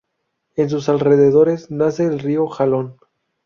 [0.55, 2.97] En sus alrededores nace el río Jalón.